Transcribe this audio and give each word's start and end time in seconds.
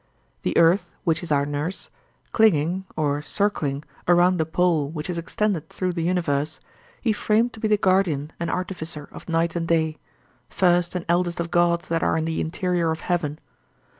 The 0.41 0.57
earth, 0.57 0.95
which 1.03 1.21
is 1.21 1.31
our 1.31 1.45
nurse, 1.45 1.91
clinging 2.31 2.85
(or 2.97 3.21
'circling') 3.21 3.83
around 4.07 4.37
the 4.37 4.47
pole 4.47 4.89
which 4.89 5.11
is 5.11 5.19
extended 5.19 5.69
through 5.69 5.93
the 5.93 6.01
universe, 6.01 6.59
he 7.01 7.13
framed 7.13 7.53
to 7.53 7.59
be 7.59 7.67
the 7.67 7.77
guardian 7.77 8.33
and 8.39 8.49
artificer 8.49 9.07
of 9.11 9.29
night 9.29 9.55
and 9.55 9.67
day, 9.67 9.97
first 10.49 10.95
and 10.95 11.05
eldest 11.07 11.39
of 11.39 11.51
gods 11.51 11.87
that 11.89 12.01
are 12.01 12.17
in 12.17 12.25
the 12.25 12.41
interior 12.41 12.89
of 12.89 13.01
heaven. 13.01 13.37